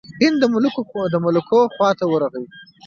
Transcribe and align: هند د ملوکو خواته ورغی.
هند 0.21 0.37
د 1.13 1.17
ملوکو 1.35 1.59
خواته 1.73 2.05
ورغی. 2.07 2.45